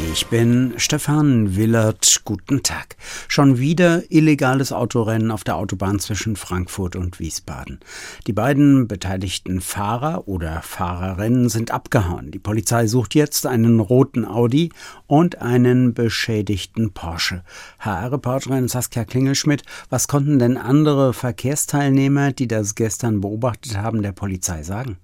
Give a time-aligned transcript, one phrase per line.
[0.00, 2.20] Ich bin Stefan Willert.
[2.24, 2.96] Guten Tag.
[3.26, 7.80] Schon wieder illegales Autorennen auf der Autobahn zwischen Frankfurt und Wiesbaden.
[8.28, 12.30] Die beiden beteiligten Fahrer oder Fahrerinnen sind abgehauen.
[12.30, 14.70] Die Polizei sucht jetzt einen roten Audi
[15.08, 17.42] und einen beschädigten Porsche.
[17.80, 24.62] HR-Reporterin Saskia Klingelschmidt, was konnten denn andere Verkehrsteilnehmer, die das gestern beobachtet haben, der Polizei
[24.62, 24.96] sagen?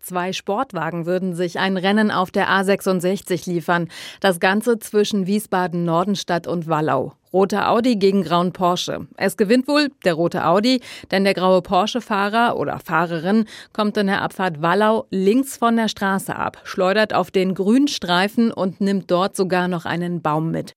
[0.00, 3.88] Zwei Sportwagen würden sich ein Rennen auf der A66 liefern.
[4.20, 7.12] Das Ganze zwischen Wiesbaden-Nordenstadt und Wallau.
[7.32, 9.06] Roter Audi gegen grauen Porsche.
[9.16, 14.22] Es gewinnt wohl der rote Audi, denn der graue Porsche-Fahrer oder Fahrerin kommt in der
[14.22, 19.36] Abfahrt Wallau links von der Straße ab, schleudert auf den grünen Streifen und nimmt dort
[19.36, 20.72] sogar noch einen Baum mit.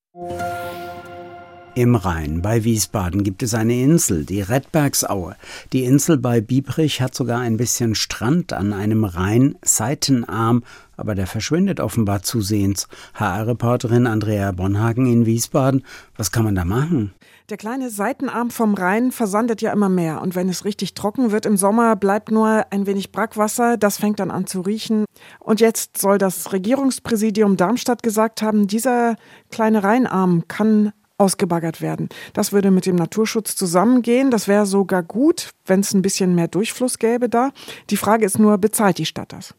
[1.74, 5.38] Im Rhein bei Wiesbaden gibt es eine Insel, die Redbergsaue.
[5.72, 10.64] Die Insel bei Biebrich hat sogar ein bisschen Strand an einem Rhein-Seitenarm,
[10.98, 12.90] aber der verschwindet offenbar zusehends.
[13.14, 15.86] HR-Reporterin Andrea Bonhagen in Wiesbaden,
[16.18, 17.14] was kann man da machen?
[17.50, 20.22] Der kleine Seitenarm vom Rhein versandet ja immer mehr.
[20.22, 23.78] Und wenn es richtig trocken wird im Sommer, bleibt nur ein wenig Brackwasser.
[23.78, 25.06] Das fängt dann an zu riechen.
[25.40, 29.16] Und jetzt soll das Regierungspräsidium Darmstadt gesagt haben, dieser
[29.50, 30.92] kleine Rheinarm kann
[31.22, 32.10] ausgebaggert werden.
[32.34, 34.32] Das würde mit dem Naturschutz zusammengehen.
[34.32, 37.52] Das wäre sogar gut, wenn es ein bisschen mehr Durchfluss gäbe da.
[37.90, 39.54] Die Frage ist nur, bezahlt die Stadt das?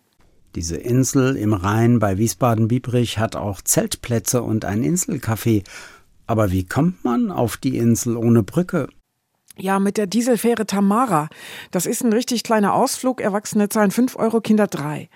[0.54, 5.64] Diese Insel im Rhein bei Wiesbaden-Biebrich hat auch Zeltplätze und ein Inselcafé.
[6.26, 8.88] Aber wie kommt man auf die Insel ohne Brücke?
[9.56, 11.28] Ja, mit der Dieselfähre Tamara.
[11.70, 13.20] Das ist ein richtig kleiner Ausflug.
[13.20, 15.08] Erwachsene zahlen 5 Euro, Kinder 3.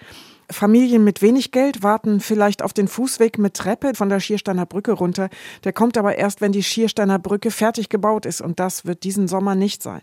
[0.50, 4.92] Familien mit wenig Geld warten vielleicht auf den Fußweg mit Treppe von der Schiersteiner Brücke
[4.92, 5.28] runter.
[5.64, 9.28] Der kommt aber erst, wenn die Schiersteiner Brücke fertig gebaut ist und das wird diesen
[9.28, 10.02] Sommer nicht sein.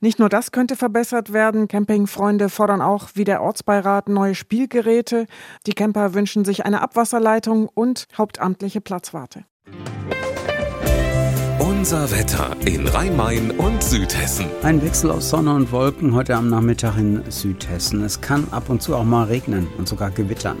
[0.00, 5.26] Nicht nur das könnte verbessert werden, Campingfreunde fordern auch wie der Ortsbeirat neue Spielgeräte.
[5.66, 9.44] Die Camper wünschen sich eine Abwasserleitung und hauptamtliche Platzwarte.
[11.82, 14.46] Unser Wetter in Rhein-Main und Südhessen.
[14.62, 18.04] Ein Wechsel aus Sonne und Wolken heute am Nachmittag in Südhessen.
[18.04, 20.58] Es kann ab und zu auch mal regnen und sogar gewittern.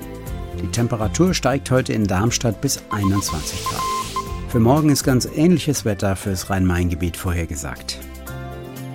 [0.60, 3.82] Die Temperatur steigt heute in Darmstadt bis 21 Grad.
[4.48, 8.00] Für morgen ist ganz ähnliches Wetter fürs Rhein-Main-Gebiet vorhergesagt.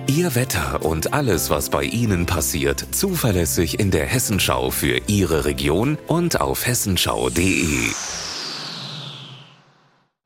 [0.06, 5.96] Ihr Wetter und alles, was bei Ihnen passiert, zuverlässig in der Hessenschau für Ihre Region
[6.06, 7.88] und auf hessenschau.de.